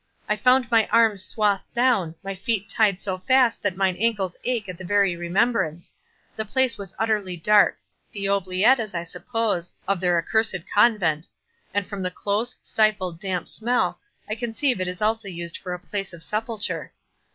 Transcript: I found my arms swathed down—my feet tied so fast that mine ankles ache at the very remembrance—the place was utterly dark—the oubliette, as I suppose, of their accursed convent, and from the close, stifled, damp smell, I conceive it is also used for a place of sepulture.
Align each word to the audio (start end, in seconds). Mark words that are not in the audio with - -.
I 0.27 0.35
found 0.35 0.71
my 0.71 0.87
arms 0.87 1.23
swathed 1.23 1.75
down—my 1.75 2.33
feet 2.33 2.67
tied 2.67 2.99
so 2.99 3.19
fast 3.19 3.61
that 3.61 3.77
mine 3.77 3.95
ankles 3.99 4.35
ache 4.43 4.67
at 4.67 4.79
the 4.79 4.83
very 4.83 5.15
remembrance—the 5.15 6.45
place 6.45 6.75
was 6.75 6.95
utterly 6.97 7.37
dark—the 7.37 8.27
oubliette, 8.27 8.79
as 8.79 8.95
I 8.95 9.03
suppose, 9.03 9.75
of 9.87 9.99
their 9.99 10.17
accursed 10.17 10.63
convent, 10.73 11.27
and 11.71 11.85
from 11.85 12.01
the 12.01 12.09
close, 12.09 12.57
stifled, 12.63 13.19
damp 13.19 13.47
smell, 13.47 13.99
I 14.27 14.33
conceive 14.33 14.81
it 14.81 14.87
is 14.87 15.03
also 15.03 15.27
used 15.27 15.57
for 15.59 15.71
a 15.71 15.77
place 15.79 16.13
of 16.13 16.23
sepulture. 16.23 16.93